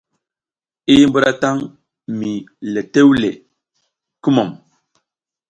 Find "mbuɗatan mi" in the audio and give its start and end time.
1.09-2.31